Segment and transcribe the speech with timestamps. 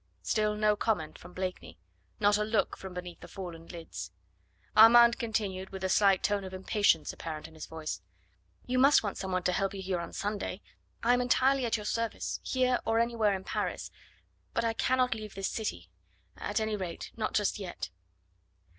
[0.23, 1.77] Still no comment from Blakeney,
[2.19, 4.09] not a look from beneath the fallen lids.
[4.75, 8.01] Armand continued, with a slight tone of impatience apparent in his voice:
[8.65, 10.63] "You must want some one to help you here on Sunday.
[11.03, 12.39] I am entirely at your service...
[12.41, 13.91] here or anywhere in Paris...
[14.55, 15.91] but I cannot leave this city...
[16.35, 17.91] at any rate, not just yet...."